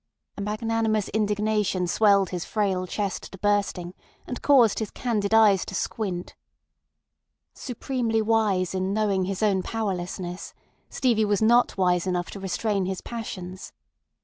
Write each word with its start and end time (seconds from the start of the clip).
A 0.35 0.41
magnanimous 0.41 1.09
indignation 1.09 1.85
swelled 1.85 2.31
his 2.31 2.43
frail 2.43 2.87
chest 2.87 3.31
to 3.33 3.37
bursting, 3.37 3.93
and 4.25 4.41
caused 4.41 4.79
his 4.79 4.89
candid 4.89 5.31
eyes 5.31 5.63
to 5.67 5.75
squint. 5.75 6.33
Supremely 7.53 8.19
wise 8.19 8.73
in 8.73 8.93
knowing 8.95 9.25
his 9.25 9.43
own 9.43 9.61
powerlessness, 9.61 10.55
Stevie 10.89 11.23
was 11.25 11.43
not 11.43 11.77
wise 11.77 12.07
enough 12.07 12.31
to 12.31 12.39
restrain 12.39 12.87
his 12.87 13.01
passions. 13.01 13.73